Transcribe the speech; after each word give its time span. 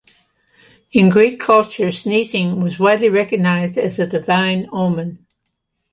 In 0.93 1.09
Greek 1.09 1.39
culture, 1.39 1.91
sneezing 1.91 2.59
was 2.59 2.79
widely 2.79 3.07
recognized 3.07 3.77
as 3.77 3.99
a 3.99 4.07
divine 4.07 4.67
omen. 4.73 5.27